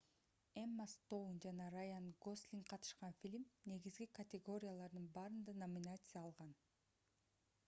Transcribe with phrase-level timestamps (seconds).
[0.61, 6.61] эмма стоун жана раян гослинг катышкан фильм негизги категориялардын баарында номинация алган